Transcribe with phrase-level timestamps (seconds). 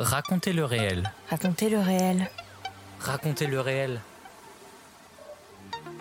[0.00, 1.12] Racontez le réel.
[1.28, 2.30] Racontez le réel.
[3.00, 4.00] Racontez le réel.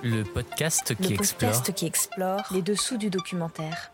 [0.03, 1.51] Le podcast qui le explore.
[1.51, 3.91] podcast qui explore les dessous du documentaire.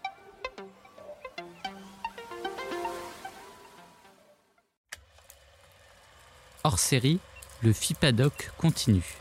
[6.64, 7.20] Hors série,
[7.64, 9.18] le FIPADOC continue.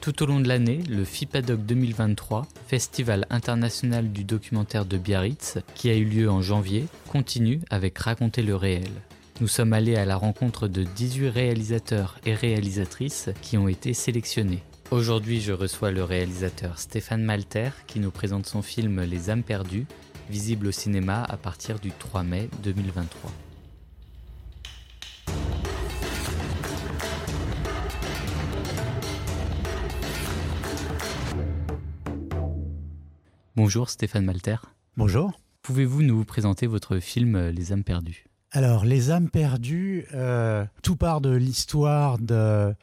[0.00, 5.88] Tout au long de l'année, le FIPADOC 2023, Festival international du documentaire de Biarritz, qui
[5.88, 8.90] a eu lieu en janvier, continue avec Raconter le réel.
[9.40, 14.64] Nous sommes allés à la rencontre de 18 réalisateurs et réalisatrices qui ont été sélectionnés.
[14.90, 19.86] Aujourd'hui, je reçois le réalisateur Stéphane Malter qui nous présente son film Les âmes perdues,
[20.28, 23.30] visible au cinéma à partir du 3 mai 2023.
[33.56, 34.56] Bonjour Stéphane Malter.
[34.96, 35.32] Bonjour.
[35.62, 38.26] Pouvez-vous nous présenter votre film euh, Les âmes perdues?
[38.52, 42.74] Alors, Les âmes perdues, euh, tout part de l'histoire de,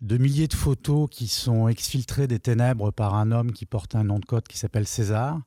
[0.00, 4.04] de milliers de photos qui sont exfiltrées des ténèbres par un homme qui porte un
[4.04, 5.40] nom de code qui s'appelle César.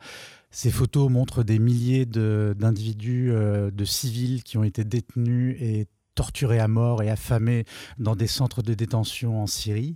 [0.49, 5.87] Ces photos montrent des milliers de- d'individus, euh, de civils qui ont été détenus et
[6.15, 7.63] torturés à mort et affamés
[7.97, 9.95] dans des centres de détention en Syrie.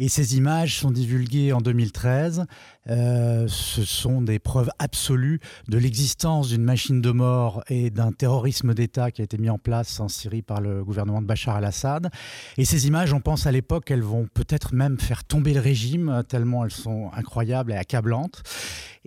[0.00, 2.46] Et ces images sont divulguées en 2013.
[2.88, 8.74] Euh, ce sont des preuves absolues de l'existence d'une machine de mort et d'un terrorisme
[8.74, 12.10] d'État qui a été mis en place en Syrie par le gouvernement de Bachar al-Assad.
[12.58, 16.22] Et ces images, on pense à l'époque, elles vont peut-être même faire tomber le régime,
[16.28, 18.44] tellement elles sont incroyables et accablantes.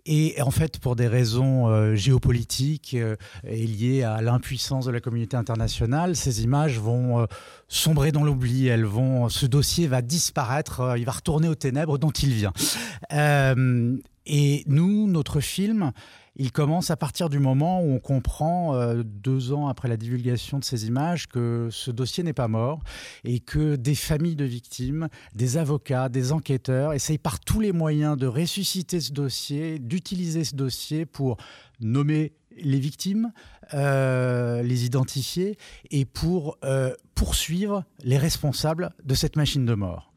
[0.06, 5.00] Et en fait, pour des raisons euh, géopolitiques euh, et liées à l'impuissance de la
[5.00, 7.26] communauté internationale, ces images vont euh,
[7.68, 8.68] sombrer dans l'oubli.
[8.68, 12.54] Elles vont, ce dossier va disparaître, il va retourner aux ténèbres dont il vient.
[14.28, 15.92] Et nous, notre film,
[16.36, 20.60] il commence à partir du moment où on comprend, euh, deux ans après la divulgation
[20.60, 22.80] de ces images, que ce dossier n'est pas mort
[23.24, 28.18] et que des familles de victimes, des avocats, des enquêteurs essayent par tous les moyens
[28.18, 31.38] de ressusciter ce dossier, d'utiliser ce dossier pour
[31.80, 33.32] nommer les victimes,
[33.74, 35.58] euh, les identifier
[35.90, 40.11] et pour euh, poursuivre les responsables de cette machine de mort.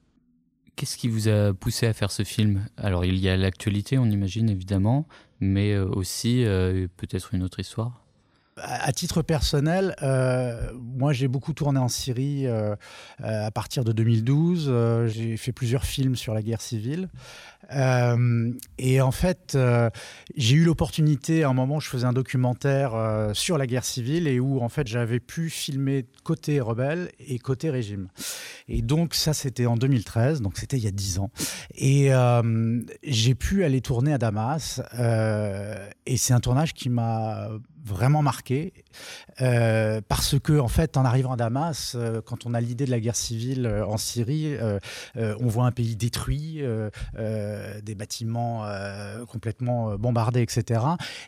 [0.77, 2.67] Qu'est-ce qui vous a poussé à faire ce film?
[2.77, 5.07] Alors il y a l'actualité, on imagine évidemment,
[5.41, 8.04] mais euh, aussi euh, peut-être une autre histoire?
[8.57, 12.77] À titre personnel, euh, moi j'ai beaucoup tourné en Syrie euh,
[13.25, 14.67] euh, à partir de 2012.
[14.69, 17.09] Euh, j'ai fait plusieurs films sur la guerre civile.
[18.79, 19.57] Et en fait,
[20.37, 22.93] j'ai eu l'opportunité, à un moment, je faisais un documentaire
[23.33, 27.71] sur la guerre civile et où en fait j'avais pu filmer côté rebelle et côté
[27.71, 28.09] régime.
[28.69, 31.31] Et donc ça, c'était en 2013, donc c'était il y a 10 ans.
[31.75, 32.11] Et
[33.03, 34.83] j'ai pu aller tourner à Damas.
[36.05, 37.49] et c'est un tournage qui m'a
[37.85, 38.73] vraiment marqué
[39.41, 42.91] euh, parce que en fait en arrivant à Damas euh, quand on a l'idée de
[42.91, 44.79] la guerre civile euh, en Syrie euh,
[45.17, 46.91] euh, on voit un pays détruit euh,
[47.83, 48.65] des bâtiments
[49.29, 50.81] complètement bombardés etc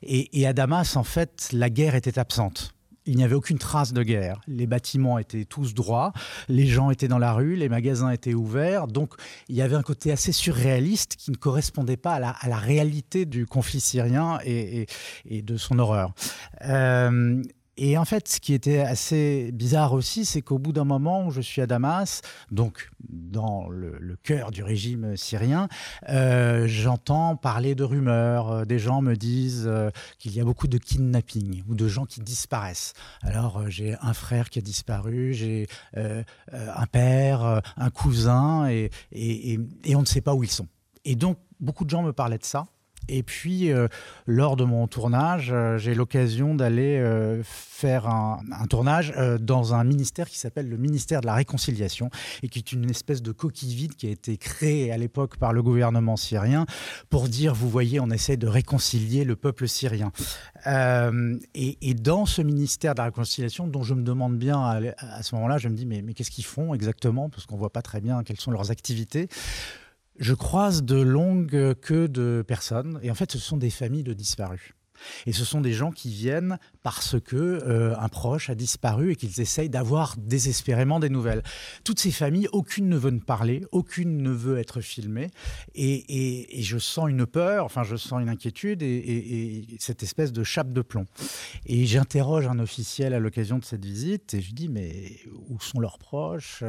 [0.02, 2.75] et, et à Damas en fait la guerre était absente
[3.06, 4.40] il n'y avait aucune trace de guerre.
[4.46, 6.12] Les bâtiments étaient tous droits,
[6.48, 8.86] les gens étaient dans la rue, les magasins étaient ouverts.
[8.86, 9.14] Donc
[9.48, 13.46] il y avait un côté assez surréaliste qui ne correspondait pas à la, réalité du
[13.46, 14.86] conflit syrien et
[15.30, 16.12] de son horreur.
[16.64, 17.42] Euh,
[17.76, 21.30] et en fait, ce qui était assez bizarre aussi, c'est qu'au bout d'un moment où
[21.30, 25.68] je suis à Damas, donc dans le, cœur du régime syrien,
[26.08, 28.50] euh, j'entends parler de rumeurs.
[28.50, 32.06] Euh, Des gens me disent euh, qu'il y a beaucoup de kidnapping ou de gens
[32.06, 32.94] qui disparaissent.
[33.22, 38.90] Alors j'ai un frère qui a disparu, j'ai un père, un cousin, et
[39.94, 40.66] on ne sait pas où ils sont.
[41.04, 42.66] Et donc beaucoup de gens me parlaient de ça.
[43.08, 43.88] Et puis, euh,
[44.26, 50.28] lors de mon tournage, euh, j'ai l'occasion d'aller euh, faire un, tournage dans un ministère
[50.28, 52.10] qui s'appelle le ministère de la Réconciliation
[52.42, 55.52] et qui est une espèce de coquille vide qui a été créée à l'époque par
[55.52, 56.66] le gouvernement syrien
[57.10, 60.10] pour dire, vous voyez, on essaie de réconcilier le peuple syrien.
[60.64, 64.60] Et, dans ce ministère de la Réconciliation, dont je me demande bien
[64.98, 67.28] à, ce moment-là, je me dis, mais, qu'est-ce qu'ils font exactement?
[67.28, 69.28] Parce qu'on voit pas très bien quelles sont leurs activités.
[70.18, 74.14] Je croise de longues queues de personnes, et en fait, ce sont des familles de
[74.14, 74.72] disparus.
[75.26, 79.16] Et ce sont des gens qui viennent parce que euh, un proche a disparu et
[79.16, 81.42] qu'ils essayent d'avoir désespérément des nouvelles.
[81.84, 85.28] Toutes ces familles, aucune ne veut me parler, aucune ne veut être filmée,
[85.74, 90.32] et, je sens une peur, enfin je sens une inquiétude et, et- et cette espèce
[90.32, 91.04] de chape de plomb.
[91.66, 95.18] Et j'interroge un officiel à l'occasion de cette visite et je dis mais
[95.50, 96.64] où sont leurs proches?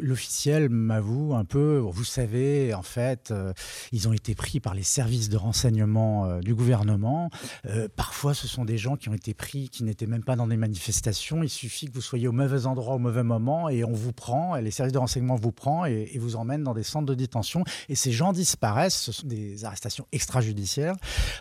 [0.00, 3.54] L'officiel m'avoue un peu, vous savez, en fait, euh,
[3.90, 7.30] ils ont été pris par les services de renseignement euh, du gouvernement.
[7.66, 10.46] Euh, parfois, ce sont des gens qui ont été pris, qui n'étaient même pas dans
[10.46, 11.42] des manifestations.
[11.42, 14.56] Il suffit que vous soyez au mauvais endroit au mauvais moment et on vous prend,
[14.56, 17.14] et les services de renseignement vous prennent et, et vous emmènent dans des centres de
[17.14, 17.64] détention.
[17.88, 18.98] Et ces gens disparaissent.
[18.98, 20.96] Ce sont des arrestations extrajudiciaires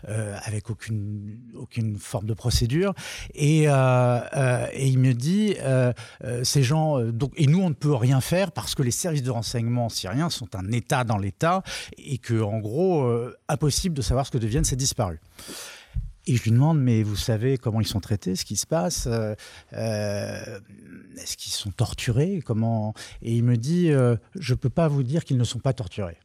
[0.05, 2.93] avec aucune, aucune forme de procédure.
[3.33, 5.55] Et, et il me dit,
[6.43, 9.31] ces gens, donc, et nous, on ne peut rien faire parce que les services de
[9.31, 11.63] renseignement syriens sont un État dans l'État
[11.97, 15.19] et que, en gros, euh, impossible de savoir ce que deviennent ces disparus.
[16.27, 19.07] Et je lui demande, mais vous savez comment ils sont traités, ce qui se passe
[19.07, 19.33] euh,
[19.73, 20.59] euh,
[21.17, 22.93] Est-ce qu'ils sont torturés Comment?
[23.23, 26.19] Et il me dit, je ne peux pas vous dire qu'ils ne sont pas torturés.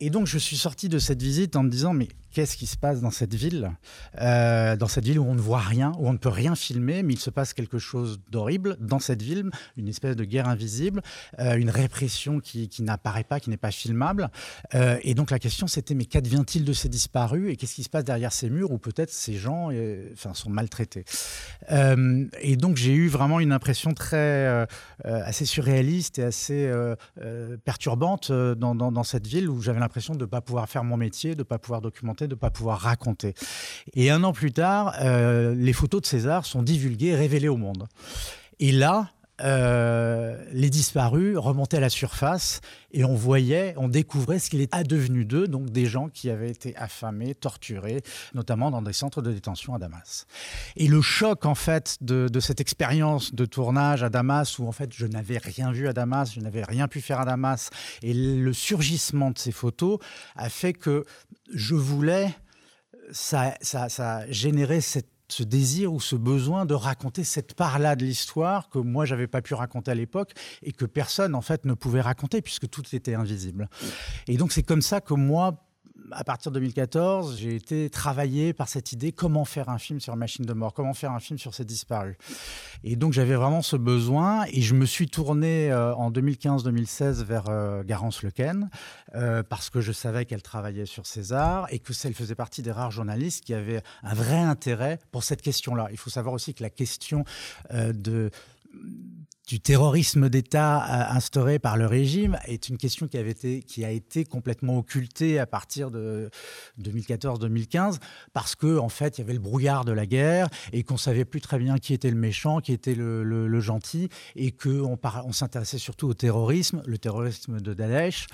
[0.00, 2.76] Et donc, je suis sorti de cette visite en me disant, mais qu'est-ce qui se
[2.76, 3.70] passe dans cette ville
[4.20, 7.02] euh, Dans cette ville où on ne voit rien, où on ne peut rien filmer,
[7.02, 11.00] mais il se passe quelque chose d'horrible dans cette ville, une espèce de guerre invisible,
[11.38, 14.30] euh, une répression qui, n'apparaît pas, qui n'est pas filmable.
[14.74, 17.88] Euh, et donc, la question, c'était, mais qu'advient-il de ces disparus Et qu'est-ce qui se
[17.88, 19.70] passe derrière ces murs où peut-être ces gens
[20.34, 21.04] sont maltraités
[21.70, 24.66] Et donc, j'ai eu vraiment une impression très,
[25.04, 26.72] assez surréaliste et assez
[27.64, 31.34] perturbante dans, dans cette ville où j'avais l'impression de ne pas pouvoir faire mon métier,
[31.34, 33.34] de ne pas pouvoir documenter, de ne pas pouvoir raconter.
[33.94, 37.86] Et un an plus tard, euh, les photos de César sont divulguées, révélées au monde.
[38.60, 39.10] Et là,
[39.44, 42.60] euh, les disparus remontaient à la surface
[42.92, 46.50] et on voyait, on découvrait ce qu'il est advenu d'eux, donc des gens qui avaient
[46.50, 48.02] été affamés, torturés,
[48.34, 50.26] notamment dans des centres de détention à Damas.
[50.76, 54.92] Et le choc en fait de, cette expérience de tournage à Damas, où en fait
[54.94, 57.70] je n'avais rien vu à Damas, je n'avais rien pu faire à Damas,
[58.02, 59.98] et le surgissement de ces photos
[60.36, 61.04] a fait que
[61.52, 62.34] je voulais
[63.10, 68.04] ça, ça, ça générait cette ce désir ou ce besoin de raconter cette part-là de
[68.04, 70.32] l'histoire que moi j'avais pas pu raconter à l'époque
[70.62, 73.68] et que personne en fait ne pouvait raconter puisque tout était invisible.
[74.28, 75.63] Et donc c'est comme ça que moi
[76.14, 80.14] à partir de 2014, j'ai été travaillé par cette idée comment faire un film sur
[80.16, 82.16] Machine de mort, comment faire un film sur ces disparus.
[82.84, 87.44] Et donc j'avais vraiment ce besoin et je me suis tourné euh, en 2015-2016 vers
[87.48, 88.70] euh, Garance Lequen
[89.14, 92.72] euh, parce que je savais qu'elle travaillait sur César et que elle faisait partie des
[92.72, 95.88] rares journalistes qui avaient un vrai intérêt pour cette question-là.
[95.90, 97.24] Il faut savoir aussi que la question
[97.72, 98.30] de
[99.46, 103.90] du terrorisme d'État instauré par le régime est une question qui, avait été, qui a
[103.90, 106.30] été complètement occultée à partir de
[106.80, 107.98] 2014-2015
[108.32, 111.26] parce que en fait il y avait le brouillard de la guerre et qu'on savait
[111.26, 115.78] plus très bien qui était le méchant, qui était le, gentil et qu'on on, s'intéressait
[115.78, 118.26] surtout au terrorisme, le terrorisme de Daesh.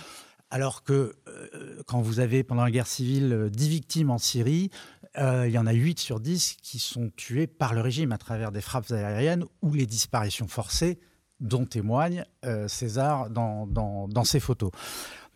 [0.51, 4.71] Alors que euh, quand vous avez, pendant la guerre civile, 10 victimes en Syrie,
[5.19, 8.19] euh, il y en a 8 sur 10 qui sont tués par le régime à
[8.19, 10.99] travers des frappes aériennes ou les disparitions forcées
[11.41, 14.71] dont témoigne euh, César dans, dans, ses photos.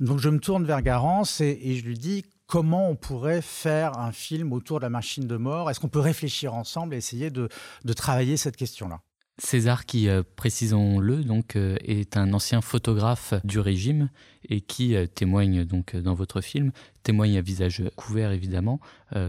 [0.00, 4.12] Donc je me tourne vers Garance et, je lui dis comment on pourrait faire un
[4.12, 5.70] film autour de la machine de mort?
[5.70, 7.48] Est-ce qu'on peut réfléchir ensemble et essayer de,
[7.84, 9.00] de travailler cette question-là?
[9.38, 14.10] César, qui, euh, précisons-le, donc, est un ancien photographe du régime
[14.48, 16.70] et qui témoigne donc dans votre film,
[17.02, 18.78] témoigne à visage couvert évidemment.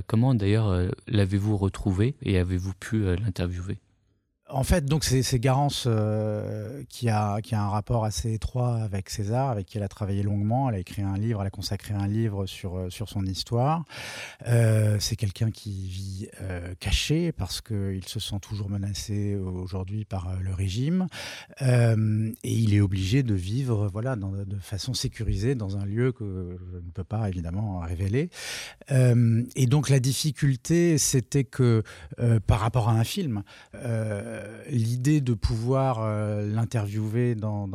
[0.07, 3.79] comment d'ailleurs l'avez-vous retrouvé et avez-vous pu l'interviewer?
[4.47, 9.09] En fait, donc c'est Garance euh, qui, a, qui a un rapport assez étroit avec
[9.09, 10.69] César, avec qui elle a travaillé longuement.
[10.69, 13.85] Elle a écrit un livre, elle a consacré un livre sur, euh, sur son histoire.
[14.47, 16.29] Euh, c'est quelqu'un qui vit
[16.79, 21.07] caché parce qu'il se sent toujours menacé aujourd'hui par le régime.
[21.61, 26.77] et il est obligé de vivre voilà, de façon sécurisée dans un lieu que je
[26.77, 28.29] ne peux pas évidemment révéler.
[28.89, 31.83] et donc la difficulté, c'était que
[32.47, 33.43] par rapport à un film,
[34.35, 37.65] euh, l'idée de pouvoir euh, l'interviewer dans,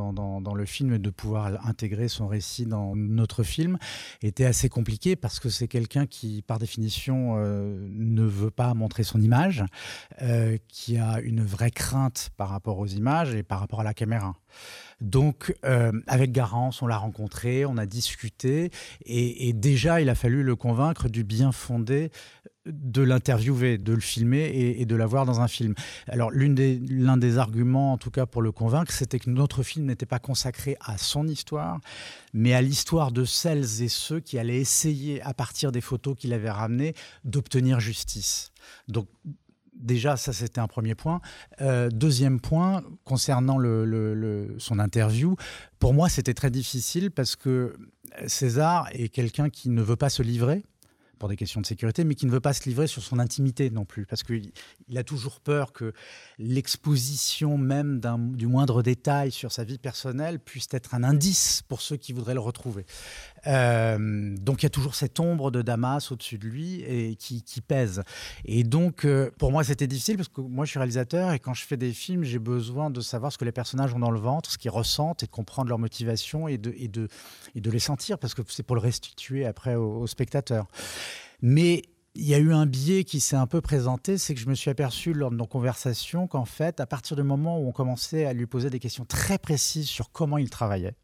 [0.54, 3.78] le film et de pouvoir intégrer son récit dans notre film
[4.22, 9.02] était assez compliqué parce que c'est quelqu'un qui, par définition, euh, ne veut pas montrer
[9.02, 9.64] son image,
[10.68, 14.34] qui a une vraie crainte par rapport aux images et par rapport à la caméra.
[15.00, 15.54] Donc,
[16.06, 18.70] avec Garance, on l'a rencontré, on a discuté,
[19.04, 22.10] et, et, déjà, il a fallu le convaincre du bien fondé
[22.66, 25.74] de l'interviewer, de le filmer et, de l'avoir dans un film.
[26.08, 29.86] Alors l'un des, des arguments, en tout cas pour le convaincre, c'était que notre film
[29.86, 31.80] n'était pas consacré à son histoire,
[32.34, 36.32] mais à l'histoire de celles et ceux qui allaient essayer, à partir des photos qu'il
[36.32, 38.52] avait ramenées, d'obtenir justice.
[38.88, 39.08] Donc
[39.80, 41.20] déjà, ça c'était un premier point.
[41.60, 43.58] Euh, deuxième point, concernant
[44.58, 45.36] son interview,
[45.78, 47.76] pour moi c'était très difficile parce que
[48.26, 50.64] César est quelqu'un qui ne veut pas se livrer
[51.20, 53.68] pour des questions de sécurité, mais qui ne veut pas se livrer sur son intimité
[53.70, 54.52] non plus, parce qu'il
[54.96, 55.92] a toujours peur que
[56.38, 58.00] l'exposition même
[58.34, 62.34] du moindre détail sur sa vie personnelle puisse être un indice pour ceux qui voudraient
[62.34, 62.86] le retrouver.
[63.46, 67.42] Euh, donc il y a toujours cette ombre de Damas au-dessus de lui et qui,
[67.66, 68.02] pèse.
[68.44, 71.54] Et donc euh, pour moi c'était difficile parce que moi je suis réalisateur et quand
[71.54, 74.20] je fais des films j'ai besoin de savoir ce que les personnages ont dans le
[74.20, 77.08] ventre, ce qu'ils ressentent et de comprendre leur motivation et de,
[77.54, 80.66] les sentir parce que c'est pour le restituer après au spectateur.
[81.42, 81.82] Mais
[82.14, 84.54] il y a eu un biais qui s'est un peu présenté, c'est que je me
[84.54, 88.24] suis aperçu lors de nos conversations qu'en fait, à partir du moment où on commençait
[88.26, 90.94] à lui poser des questions très précises sur comment il travaillait,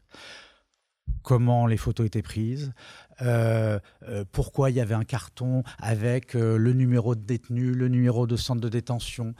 [1.26, 2.72] comment les photos étaient prises,
[3.22, 3.78] euh,
[4.08, 8.26] euh, pourquoi il y avait un carton avec euh, le numéro de détenu, le numéro
[8.26, 9.34] de centre de détention,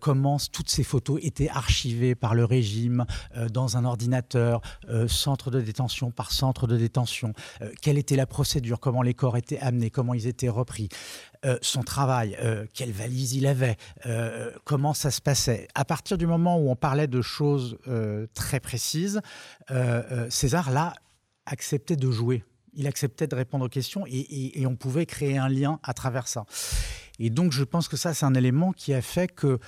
[0.00, 3.04] comment toutes ces photos étaient archivées par le régime
[3.52, 4.60] dans un ordinateur,
[5.06, 7.34] centre de détention par centre de détention,
[7.80, 10.88] quelle était la procédure, comment les corps étaient amenés, comment ils étaient repris.
[11.60, 12.36] son travail,
[12.74, 13.76] quelle valise il avait,
[14.64, 15.68] comment ça se passait.
[15.76, 17.78] À partir du moment où on parlait de choses
[18.34, 19.20] très précises,
[20.30, 20.94] César, là,
[21.50, 25.80] acceptait de jouer il acceptait de répondre aux questions et, on pouvait créer un lien
[25.82, 26.44] à travers ça.
[27.18, 29.58] Et donc, je pense que ça, c'est un élément qui a fait que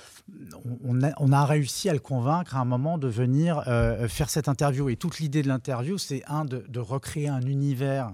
[0.83, 4.89] on a, réussi à le convaincre à un moment de venir euh, faire cette interview.
[4.89, 8.11] Et toute l'idée de l'interview, c'est un de, recréer un univers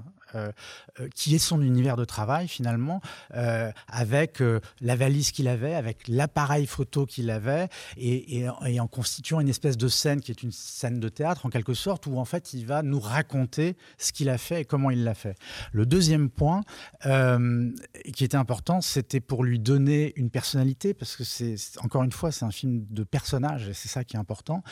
[1.15, 3.01] qui est son univers de travail finalement,
[3.36, 4.41] euh, avec
[4.81, 7.67] la valise qu'il avait, avec l'appareil photo qu'il avait,
[7.98, 11.74] et, en constituant une espèce de scène qui est une scène de théâtre en quelque
[11.74, 15.03] sorte, où en fait il va nous raconter ce qu'il a fait et comment il
[15.03, 15.36] l'a fait.
[15.71, 16.62] Le deuxième point
[17.01, 22.31] qui était important, c'était pour lui donner une personnalité, parce que c'est encore une fois
[22.31, 24.63] c'est un film de personnage et c'est ça qui est important.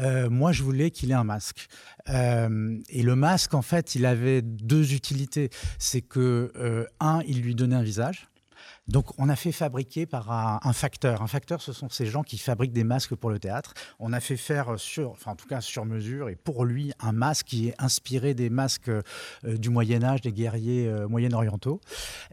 [0.00, 1.68] moi je voulais qu'il ait un masque,
[2.08, 7.54] et le masque en fait il avait deux utilités c'est que, euh, un, il lui
[7.54, 8.28] donnait un visage.
[8.86, 11.22] Donc, on a fait fabriquer par un, facteur.
[11.22, 13.74] Un facteur, ce sont ces gens qui fabriquent des masques pour le théâtre.
[13.98, 17.12] On a fait faire sur, enfin, en tout cas sur mesure, et pour lui, un
[17.12, 19.02] masque qui est inspiré des masques euh,
[19.44, 21.80] du Moyen Âge, des guerriers euh, moyen-orientaux.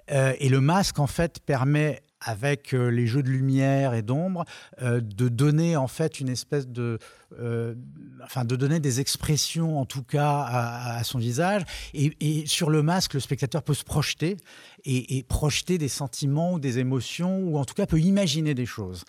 [0.10, 4.46] et le masque, en fait, permet avec les jeux de lumière et d'ombre,
[4.82, 7.00] de donner en fait une espèce de
[7.40, 7.76] euh,
[8.24, 11.64] enfin, de donner des expressions, en tout cas, à, son visage.
[11.94, 14.38] Et, sur le masque, le spectateur peut se projeter
[14.86, 19.06] et, projeter des sentiments ou des émotions, ou en tout cas peut imaginer des choses.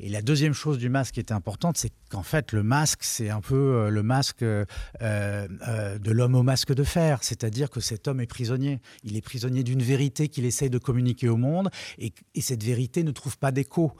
[0.00, 3.30] Et la deuxième chose du masque qui était importante, c'est qu'en fait, le masque, c'est
[3.30, 4.66] un peu euh, le masque euh,
[5.00, 7.18] de l'homme au masque de fer.
[7.22, 8.80] C'est-à-dire que cet homme est prisonnier.
[9.04, 13.04] Il est prisonnier d'une vérité qu'il essaye de communiquer au monde, et, et cette vérité
[13.04, 13.92] ne trouve pas d'écho.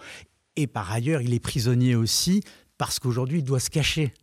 [0.56, 2.42] Et par ailleurs, il est prisonnier aussi
[2.78, 4.14] parce qu'aujourd'hui, il doit se cacher.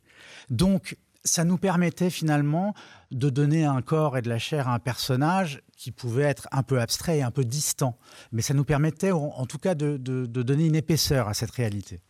[0.50, 2.74] Donc, ça nous permettait finalement
[3.12, 6.64] de donner un corps et de la chair à un personnage qui pouvait être un
[6.64, 7.98] peu abstrait et un peu distant.
[8.32, 12.02] Mais ça nous permettait en tout cas de, donner une épaisseur à cette réalité.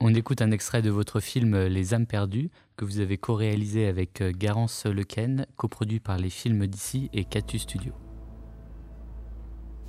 [0.00, 4.20] On écoute un extrait de votre film Les âmes perdues que vous avez co-réalisé avec
[4.20, 7.92] euh, Garance Lequen, coproduit par les films d'ici et Catu Studio.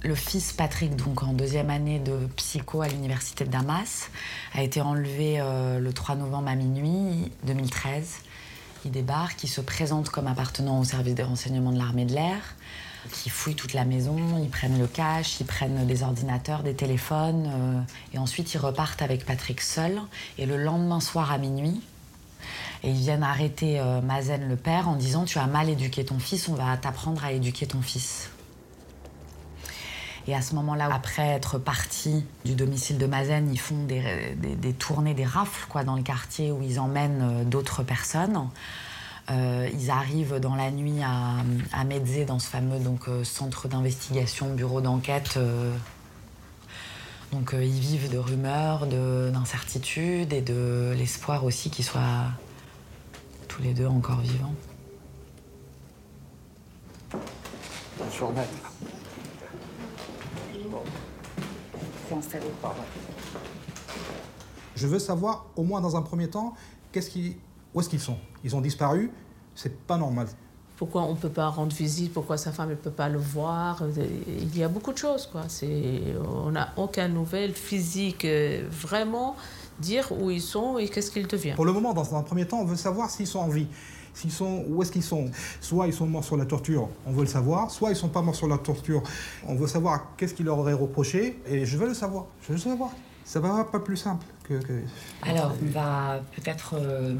[0.05, 4.09] Le fils Patrick, donc en deuxième année de psycho à l'université de Damas,
[4.53, 8.17] a été enlevé euh, le 3 novembre à minuit 2013.
[8.83, 12.35] Il débarque, il se présente comme appartenant au service des renseignements de l'armée de l'air.
[13.25, 17.49] Ils fouillent toute la maison, ils prennent le cash, ils prennent des ordinateurs, des téléphones,
[17.53, 17.81] euh,
[18.13, 20.01] et ensuite ils repartent avec Patrick seul.
[20.37, 21.79] Et le lendemain soir à minuit,
[22.83, 26.49] ils viennent arrêter euh, Mazen le père en disant Tu as mal éduqué ton fils,
[26.49, 28.32] on va t'apprendre à éduquer ton fils.
[30.27, 35.13] Et à ce moment-là, après être partis du domicile de Mazen, ils font des, tournées,
[35.13, 38.47] des rafles quoi, dans le quartier où ils emmènent euh, d'autres personnes.
[39.31, 41.35] Euh, ils arrivent dans la nuit à,
[41.73, 41.83] à
[42.25, 45.37] dans ce fameux donc, euh, centre d'investigation, bureau d'enquête.
[47.31, 52.31] donc ils vivent de rumeurs, d'incertitudes et de l'espoir aussi qu'ils soient
[53.47, 54.55] tous les deux encore vivants.
[57.97, 58.33] Bonjour,
[64.75, 66.53] Je veux savoir, au moins dans un premier temps,
[66.91, 67.37] qu'est-ce qui,
[67.73, 68.17] où est-ce qu'ils sont?
[68.43, 69.11] Ils ont disparu,
[69.55, 70.27] c'est pas normal.
[70.75, 72.11] Pourquoi on ne peut pas rendre visite?
[72.13, 73.83] Pourquoi sa femme ne peut pas le voir?
[74.27, 75.29] Il y a beaucoup de choses.
[75.31, 75.41] Quoi.
[76.45, 79.35] On n'a aucune nouvelle physique, euh, vraiment
[79.79, 81.55] dire où ils sont et qu'est-ce qu'ils deviennent.
[81.55, 83.67] Pour le moment, dans un premier temps, on veut savoir s'ils sont en vie.
[84.13, 85.29] S'ils sont, où est-ce qu'ils sont
[85.59, 87.71] Soit ils sont morts sur la torture, on veut le savoir.
[87.71, 89.01] Soit ils sont pas morts sur la torture,
[89.47, 91.39] on veut savoir qu'est-ce qu'ils leur auraient reproché.
[91.47, 92.25] Et je veux le savoir.
[92.43, 92.91] Je veux le savoir.
[93.25, 94.59] Ça va pas plus simple que.
[95.23, 96.75] Alors, on va peut-être.
[96.77, 97.15] Euh,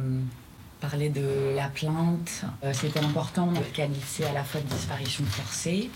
[0.84, 2.44] parler de la plainte.
[2.64, 5.90] Euh, c'était important de qualifier à la fois de disparition forcée,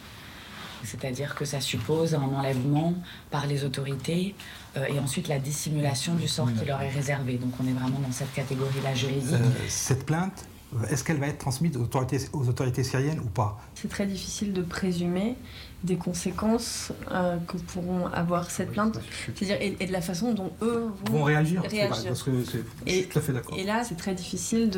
[0.83, 2.93] C'est-à-dire que ça suppose un enlèvement
[3.29, 4.33] par les autorités
[4.77, 7.33] euh, et ensuite la dissimulation du sort qui leur est réservé.
[7.35, 9.33] Donc on est vraiment dans cette catégorie-là juridique.
[9.33, 10.45] Euh, cette plainte,
[10.89, 13.59] est-ce qu'elle va être transmise aux autorités, aux autorités syriennes ou pas?
[13.75, 15.35] C'est très difficile de présumer
[15.83, 18.99] des conséquences euh, que pourront avoir cette plainte,
[19.35, 21.61] c'est-à-dire et, de la façon dont eux vont, réagir.
[21.61, 22.07] réagir.
[22.07, 23.57] Parce que je suis tout à fait d'accord.
[23.57, 24.71] Et là, c'est très difficile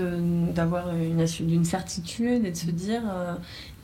[0.53, 3.36] d'avoir une, une certitude et de se dire euh,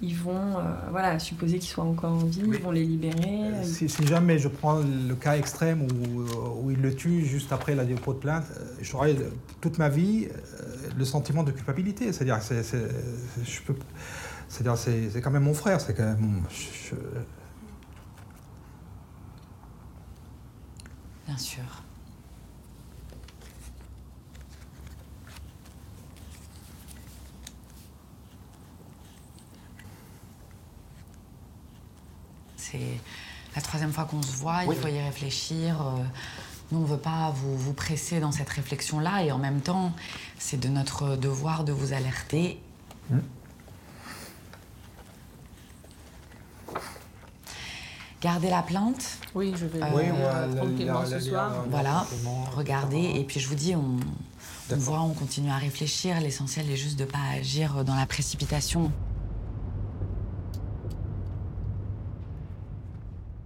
[0.01, 3.63] ils vont, euh, voilà, supposer qu'ils soient encore en vie, ils vont les libérer.
[3.63, 7.85] Si, jamais je prends le cas extrême où, où ils le tuent juste après la
[7.85, 8.45] dépôt de plainte,
[8.81, 9.15] j'aurai
[9.61, 10.27] toute ma vie
[10.97, 12.11] le sentiment de culpabilité.
[12.11, 13.75] C'est-à-dire, je peux
[14.47, 16.43] c'est-à-dire, c'est quand même mon frère, c'est quand même.
[21.27, 21.63] Bien sûr.
[32.57, 32.79] C'est
[33.55, 35.81] la troisième fois qu'on se voit, il faut y réfléchir.
[35.81, 36.03] Euh,
[36.71, 39.93] nous, on ne veut pas vous, vous presser dans cette réflexion-là et en même temps,
[40.37, 42.59] c'est de notre devoir de vous alerter.
[43.09, 43.19] Mmh.
[48.25, 49.19] Gardez la plainte.
[49.35, 51.63] Oui, je vais euh, tranquillement ce soir.
[51.69, 52.07] Voilà,
[52.55, 53.13] regardez.
[53.17, 53.99] Et puis je vous dis, on,
[54.77, 56.19] voit, on continue à réfléchir.
[56.19, 58.91] L'essentiel est juste de ne pas agir dans la précipitation.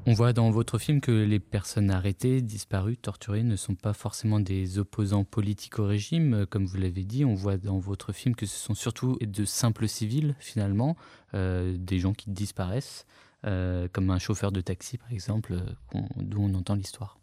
[0.05, 4.39] On voit dans votre film que les personnes arrêtées, disparues, torturées ne sont pas forcément
[4.39, 6.45] des opposants politiques au régime.
[6.50, 9.89] Comme vous l'avez dit, on voit dans votre film que ce sont surtout de simples
[9.89, 10.95] civils, finalement,
[11.33, 13.05] euh, des gens qui disparaissent.
[13.46, 17.17] Euh, comme un chauffeur de taxi par exemple, euh, d'où on entend l'histoire.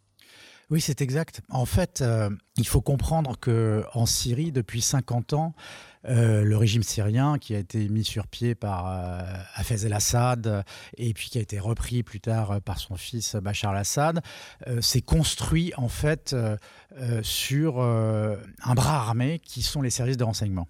[0.70, 1.42] Oui, c'est exact.
[1.50, 5.54] En fait, euh, il faut comprendre que en Syrie, depuis 50 ans,
[6.08, 8.86] le régime syrien, qui a été mis sur pied par
[9.56, 10.64] Hafez el-Assad
[10.96, 14.22] et puis qui a été repris plus tard par son fils Bachar el-Assad,
[14.80, 16.36] s'est construit en fait
[17.22, 20.68] sur un bras armé qui sont les services de renseignement.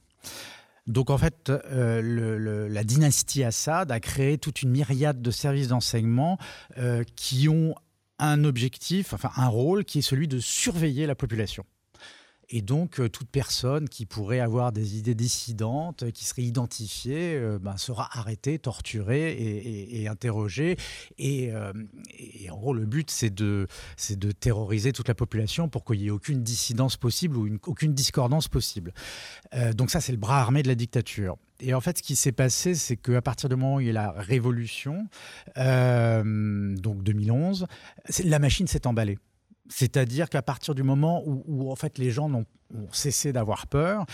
[0.87, 6.39] Donc en fait, euh, la dynastie Assad a créé toute une myriade de services d'enseignement
[6.79, 7.75] euh, qui ont
[8.19, 11.65] un objectif, enfin un rôle qui est celui de surveiller la population.
[12.49, 17.35] Et donc, euh, toute personne qui pourrait avoir des idées dissidentes, euh, qui serait identifiée,
[17.35, 20.77] euh, ben, sera arrêtée, torturée et, interrogée.
[21.19, 21.53] Et,
[22.51, 23.67] en gros, le but, c'est de,
[24.11, 28.49] de terroriser toute la population pour qu'il n'y ait aucune dissidence possible ou aucune discordance
[28.49, 28.93] possible.
[29.75, 31.37] donc ça, c'est le bras armé de la dictature.
[31.61, 33.91] Et en fait, ce qui s'est passé, c'est qu'à partir du moment où il y
[33.91, 35.09] a la révolution,
[35.57, 37.67] donc 2011,
[38.25, 39.19] la machine s'est emballée.
[39.69, 42.47] C'est-à-dire qu'à partir du moment où, en fait les gens ont,
[42.91, 44.07] cessé d'avoir peur,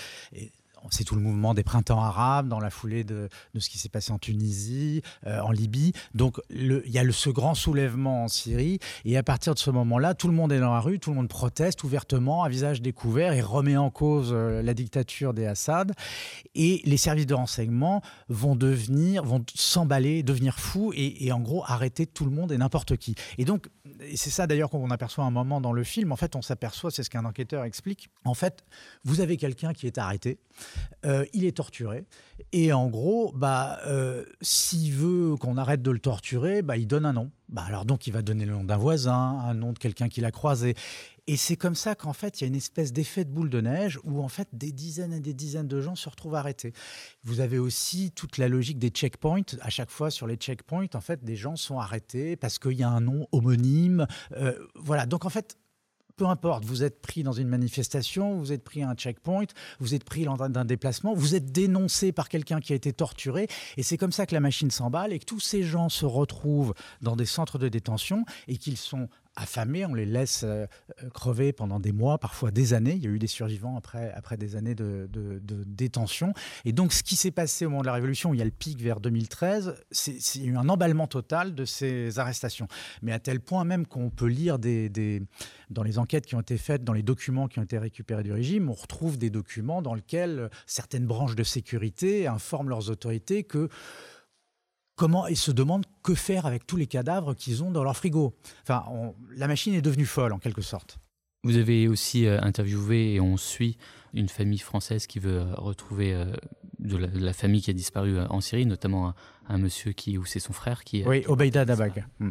[0.90, 4.12] c'est tout le mouvement des printemps arabes dans la foulée de, ce qui s'est passé
[4.12, 5.92] en Tunisie, euh, en Libye.
[6.14, 8.78] Donc il y a ce grand soulèvement en Syrie.
[9.04, 11.16] Et à partir de ce moment-là, tout le monde est dans la rue, tout le
[11.16, 15.92] monde proteste ouvertement, à visage découvert, et remet en cause euh, la dictature des Assad.
[16.54, 21.64] Et les services de renseignement vont devenir, vont s'emballer, devenir fous, et, et en gros
[21.66, 23.14] arrêter tout le monde et n'importe qui.
[23.38, 23.68] Et donc,
[24.14, 27.02] c'est ça d'ailleurs qu'on aperçoit un moment dans le film, en fait on s'aperçoit, c'est
[27.02, 28.64] ce qu'un enquêteur explique, en fait
[29.04, 30.38] vous avez quelqu'un qui est arrêté,
[31.04, 32.04] euh, il est torturé.
[32.52, 37.06] Et en gros, bah, euh, s'il veut qu'on arrête de le torturer, bah, il donne
[37.06, 37.30] un nom.
[37.48, 40.24] Bah, alors donc, il va donner le nom d'un voisin, un nom de quelqu'un qu'il
[40.24, 40.74] a croisé.
[41.28, 43.60] Et c'est comme ça qu'en fait, il y a une espèce d'effet de boule de
[43.60, 46.72] neige où en fait des dizaines et des dizaines de gens se retrouvent arrêtés.
[47.22, 49.56] Vous avez aussi toute la logique des checkpoints.
[49.60, 52.82] À chaque fois sur les checkpoints, en fait, des gens sont arrêtés parce qu'il y
[52.82, 54.06] a un nom homonyme.
[54.36, 55.06] Euh, voilà.
[55.06, 55.56] Donc en fait,
[56.16, 59.46] peu importe, vous êtes pris dans une manifestation, vous êtes pris à un checkpoint,
[59.80, 63.48] vous êtes pris dans d'un déplacement, vous êtes dénoncé par quelqu'un qui a été torturé,
[63.76, 66.74] et c'est comme ça que la machine s'emballe et que tous ces gens se retrouvent
[67.00, 70.66] dans des centres de détention et qu'ils sont affamés, on les laisse euh,
[71.02, 72.94] euh, crever pendant des mois, parfois des années.
[72.94, 75.08] Il y a eu des survivants après, après des années de,
[75.66, 76.34] détention.
[76.64, 78.50] Et donc, ce qui s'est passé au moment de la Révolution, il y a le
[78.50, 82.68] pic vers 2013, c'est eu un emballement total de ces arrestations.
[83.00, 84.90] Mais à tel point même qu'on peut lire des,
[85.70, 88.32] dans les enquêtes qui ont été faites, dans les documents qui ont été récupérés du
[88.32, 93.68] régime, on retrouve des documents dans lesquels certaines branches de sécurité informent leurs autorités que
[94.96, 98.34] comment ils se demandent que faire avec tous les cadavres qu'ils ont dans leur frigo.
[98.62, 98.84] Enfin,
[99.36, 100.98] la machine est devenue folle en quelque sorte.
[101.44, 103.76] Vous avez aussi euh, interviewé et on suit
[104.14, 106.32] une famille française qui veut euh, retrouver euh,
[106.78, 109.14] de, la, famille qui a disparu en Syrie, notamment
[109.48, 111.02] un, monsieur qui, ou c'est son frère qui.
[111.04, 112.06] Oui, Obeida Dabag.
[112.20, 112.30] Mm.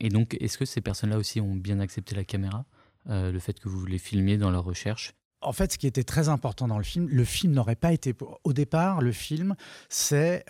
[0.00, 2.64] Et donc, est-ce que ces personnes-là aussi ont bien accepté la caméra,
[3.06, 6.28] le fait que vous les filmiez dans leur recherche en fait, ce qui était très
[6.28, 8.12] important dans le film, le film n'aurait pas été.
[8.42, 9.54] Au départ, le film,
[9.88, 10.44] c'est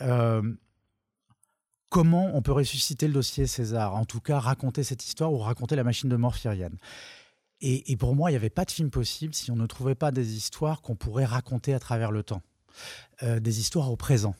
[1.88, 5.76] comment on peut ressusciter le dossier César, en tout cas raconter cette histoire ou raconter
[5.76, 6.76] la machine de mort syrienne.
[7.60, 10.12] Et, pour moi, il n'y avait pas de film possible si on ne trouvait pas
[10.12, 12.42] des histoires qu'on pourrait raconter à travers le temps,
[13.24, 14.36] euh, des histoires au présent.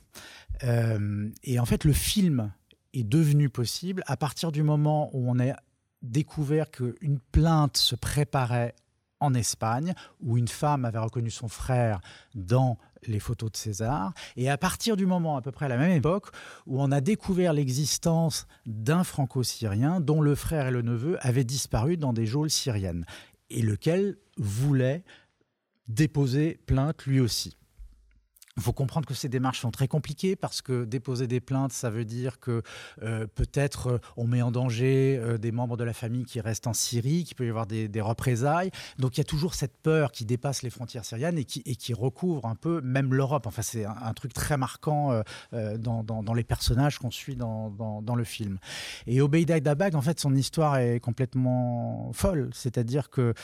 [0.63, 2.53] Euh, et en fait, le film
[2.95, 5.57] est devenu possible à partir du moment où on a
[6.03, 8.77] découvert qu'une plainte se préparait
[9.21, 12.01] en Espagne, où une femme avait reconnu son frère
[12.35, 14.13] dans les photos de César.
[14.37, 16.29] Et à partir du moment, à peu près à la même époque,
[16.67, 21.97] où on a découvert l'existence d'un franco-syrien dont le frère et le neveu avaient disparu
[21.97, 23.05] dans des geôles syriennes,
[23.51, 25.05] et lequel voulait
[25.89, 27.58] déposer plainte lui aussi.
[28.59, 31.91] Il faut comprendre que ces démarches sont très compliquées parce que déposer des plaintes, ça
[31.91, 32.63] veut dire que
[33.05, 36.67] euh, peut-être euh, on met en danger euh, des membres de la famille qui restent
[36.67, 38.73] en Syrie, qu'il peut y avoir des, représailles.
[38.99, 42.47] Donc il y a toujours cette peur qui dépasse les frontières syriennes et qui, recouvre
[42.47, 43.47] un peu même l'Europe.
[43.47, 48.59] Enfin, c'est un, truc très marquant dans, les personnages qu'on suit dans, dans, le film.
[49.07, 52.51] Et Obeida Dabag, en fait, son histoire est complètement folle.
[52.53, 53.35] C'est-à-dire que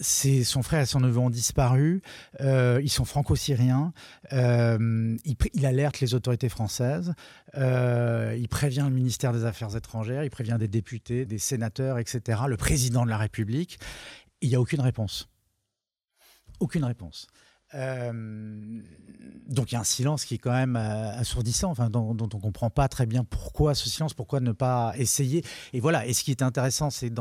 [0.00, 2.02] son frère et son neveu ont disparu.
[2.40, 3.92] Euh, ils sont franco-syriens.
[4.32, 7.14] Euh, il, alerte les autorités françaises.
[7.56, 10.24] Euh, il prévient le ministère des Affaires étrangères.
[10.24, 12.42] Il prévient des députés, des sénateurs, etc.
[12.48, 13.78] Le président de la République.
[14.40, 15.28] Il n'y a aucune réponse.
[16.60, 17.26] Aucune réponse.
[17.72, 22.70] donc il y a un silence qui est quand même assourdissant, dont, on ne comprend
[22.70, 25.44] pas très bien pourquoi ce silence, pourquoi ne pas essayer.
[25.72, 27.12] Et voilà, et ce qui est intéressant, c'est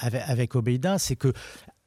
[0.00, 1.32] avec, avec Obeida, c'est que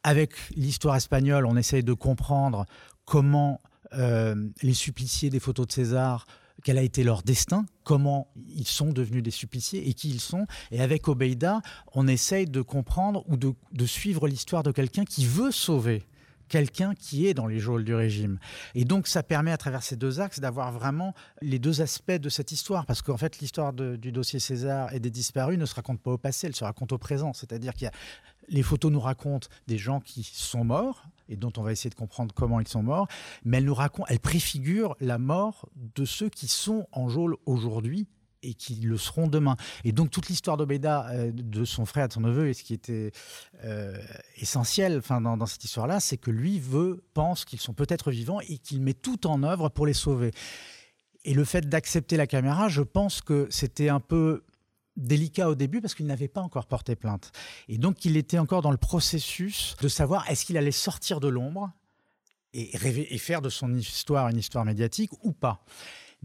[0.05, 2.67] avec l'histoire espagnole, on essaye de comprendre
[3.05, 3.59] comment
[3.95, 6.27] euh, les suppliciés des photos de César,
[6.63, 10.45] quel a été leur destin, comment ils sont devenus des suppliciés et qui ils sont.
[10.69, 11.59] Et avec Obeida,
[11.93, 16.03] on essaye de comprendre ou de, suivre l'histoire de quelqu'un qui veut sauver
[16.47, 18.37] quelqu'un qui est dans les geôles du régime.
[18.75, 22.29] Et donc ça permet à travers ces deux axes d'avoir vraiment les deux aspects de
[22.29, 25.99] cette histoire, parce qu'en fait l'histoire du dossier César et des disparus ne se raconte
[26.01, 27.33] pas au passé, elle se raconte au présent.
[27.33, 27.91] C'est-à-dire qu'il y a
[28.49, 31.95] les photos nous racontent des gens qui sont morts et dont on va essayer de
[31.95, 33.07] comprendre comment ils sont morts,
[33.43, 38.07] mais elles nous racontent, elles préfigurent la mort de ceux qui sont en geôle aujourd'hui
[38.43, 39.55] et qui le seront demain.
[39.83, 42.73] Et donc toute l'histoire d'Obeda, euh, de son frère, de son neveu, et ce qui
[42.73, 43.11] était
[43.63, 43.97] euh,
[44.37, 48.39] essentiel enfin, dans, dans cette histoire-là, c'est que lui veut, pense qu'ils sont peut-être vivants
[48.41, 50.31] et qu'il met tout en œuvre pour les sauver.
[51.23, 54.43] Et le fait d'accepter la caméra, je pense que c'était un peu
[54.97, 57.31] délicat au début parce qu'il n'avait pas encore porté plainte.
[57.67, 61.27] Et donc il était encore dans le processus de savoir est-ce qu'il allait sortir de
[61.27, 61.71] l'ombre
[62.53, 65.65] et, et faire de son histoire une histoire médiatique ou pas.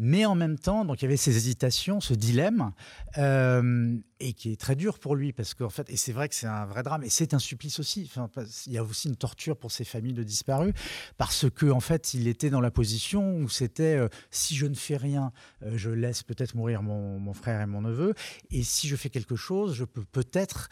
[0.03, 2.73] Mais en même temps, donc il y avait ces hésitations, ce dilemme,
[3.19, 6.35] euh, et qui est très dur pour lui parce qu'en fait, et c'est vrai que
[6.35, 8.11] c'est un vrai drame, et c'est un supplice aussi.
[8.11, 8.31] Enfin,
[8.67, 10.73] il y a aussi une torture pour ces familles de disparus
[11.19, 14.75] parce que en fait, il était dans la position où c'était euh, si je ne
[14.75, 15.33] fais rien,
[15.65, 18.15] euh, je laisse peut-être mourir mon, frère et mon neveu,
[18.51, 20.71] et si je fais quelque chose, je peux peut-être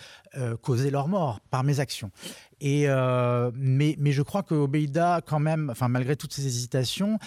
[0.62, 2.10] causer leur mort par mes actions.
[2.60, 2.86] Et
[3.54, 7.18] mais, mais je crois que Obeida, quand même, enfin malgré toutes ces hésitations,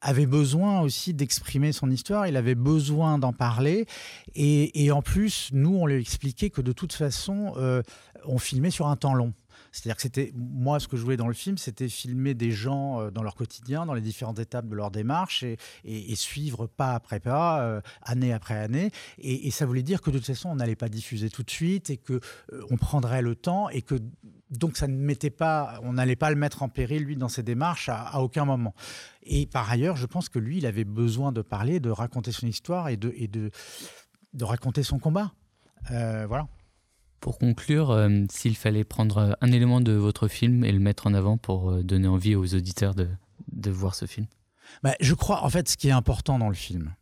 [0.00, 3.86] avait besoin aussi d'exprimer son histoire, il avait besoin d'en parler.
[4.34, 7.82] Et, en plus, nous, on lui a expliqué que de toute façon, euh,
[8.24, 9.32] on filmait sur un temps long.
[9.72, 13.00] C'est-à-dire que c'était, moi, ce que je voulais dans le film, c'était filmer des gens
[13.00, 15.56] euh, dans leur quotidien, dans les différentes étapes de leur démarche et,
[16.14, 18.90] suivre pas après pas, euh, année après année.
[19.18, 21.90] Et, ça voulait dire que de toute façon, on n'allait pas diffuser tout de suite
[21.90, 22.20] et que
[22.70, 23.96] on prendrait le temps et que
[24.50, 27.42] donc ça ne mettait pas, on n'allait pas le mettre en péril lui dans ses
[27.42, 28.74] démarches à, aucun moment.
[29.22, 32.46] Et par ailleurs, je pense que lui, il avait besoin de parler, de raconter son
[32.46, 33.50] histoire et de, et de,
[34.32, 35.32] de raconter son combat.
[35.90, 36.48] Euh, voilà.
[37.20, 41.14] Pour conclure, euh, s'il fallait prendre un élément de votre film et le mettre en
[41.14, 43.08] avant pour euh, donner envie aux auditeurs de,
[43.52, 44.26] de voir ce film
[44.82, 46.94] bah, Je crois, en fait, ce qui est important dans le film,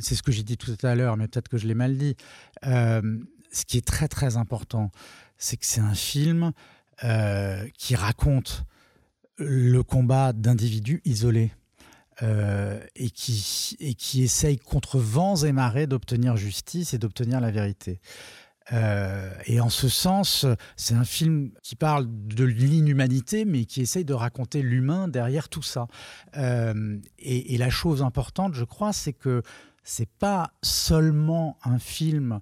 [0.00, 2.16] c'est ce que j'ai dit tout à l'heure, mais peut-être que je l'ai mal dit,
[2.64, 4.90] ce qui est très très important,
[5.38, 6.52] c'est que c'est un film
[7.04, 8.64] euh, qui raconte
[9.36, 11.52] le combat d'individus isolés.
[12.22, 17.50] Euh, et, qui, et qui essaye contre vents et marées d'obtenir justice et d'obtenir la
[17.50, 18.00] vérité.
[18.72, 20.46] Euh, et en ce sens,
[20.76, 25.62] c'est un film qui parle de l'inhumanité, mais qui essaye de raconter l'humain derrière tout
[25.62, 25.88] ça.
[26.34, 29.42] et, la chose importante, je crois, c'est que
[29.84, 32.40] c'est pas seulement un film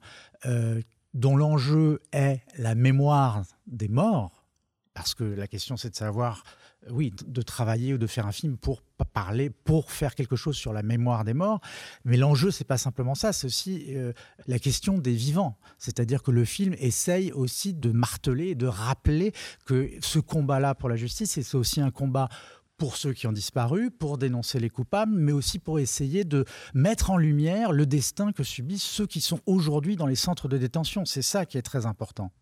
[1.14, 4.44] dont l'enjeu est la mémoire des morts,
[4.92, 6.44] parce que la question c'est de savoir,
[6.87, 10.57] euh, oui, de travailler ou de faire un film pour parler, pour faire quelque chose
[10.57, 11.61] sur la mémoire des morts,
[12.05, 14.12] mais l'enjeu c'est pas simplement ça, c'est aussi euh,
[14.46, 19.33] la question des vivants, c'est-à-dire que le film essaye aussi de marteler, de rappeler
[19.66, 22.29] que ce combat-là pour la justice, c'est aussi un combat
[22.76, 27.10] pour ceux qui ont disparu, pour dénoncer les coupables, mais aussi pour essayer de mettre
[27.10, 31.04] en lumière le destin que subissent ceux qui sont aujourd'hui dans les centres de détention.
[31.04, 32.32] C'est ça qui est très important.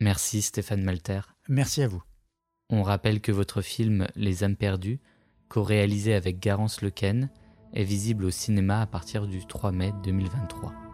[0.00, 1.20] Merci Stéphane Malter.
[1.48, 2.02] Merci à vous.
[2.68, 5.00] On rappelle que votre film Les âmes perdues,
[5.48, 7.30] co-réalisé avec Garance Lequen,
[7.72, 10.85] est visible au cinéma à partir du 3 mai 2023.